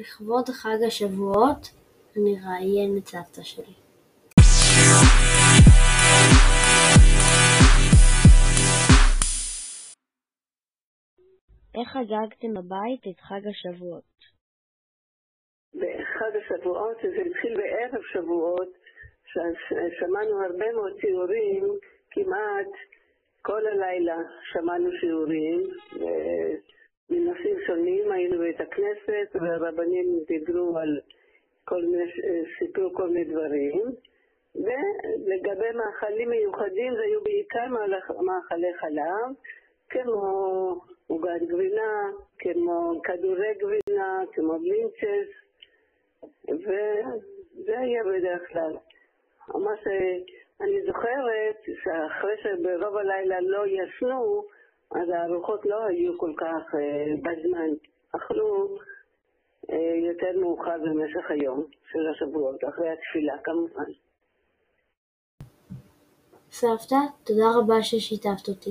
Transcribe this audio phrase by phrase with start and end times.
[0.00, 1.62] לכבוד חג השבועות
[2.16, 3.74] אני אראיין את סבתא שלי.
[11.74, 14.10] איך חגגתם בבית את חג השבועות?
[15.74, 18.72] בחג השבועות, זה התחיל בערב שבועות,
[19.98, 21.64] שמענו הרבה מאוד ציורים,
[22.10, 22.72] כמעט
[23.42, 24.18] כל הלילה
[24.52, 25.62] שמענו שיעורים
[28.12, 31.00] היינו בבית הכנסת והרבנים דיברו על
[31.64, 32.10] כל מיני,
[32.58, 33.82] סיפרו כל מיני דברים
[34.54, 37.66] ולגבי מאכלים מיוחדים זה היו בעיקר
[38.22, 39.34] מאכלי חלב
[39.90, 40.20] כמו
[41.06, 45.28] עוגת גבינה, כמו כדורי גבינה, כמו בלינצ'ס
[46.48, 48.76] וזה היה בדרך כלל.
[49.48, 54.44] מה שאני זוכרת שאחרי שברוב הלילה לא ישנו
[54.90, 57.70] אז הארוחות לא היו כל כך אה, בזמן.
[58.12, 58.78] אכלו
[59.70, 59.76] אה,
[60.08, 63.92] יותר מאוחר במשך היום של השבועות, אחרי התפילה כמובן.
[66.50, 68.70] סבתא, תודה רבה ששיתפת אותי.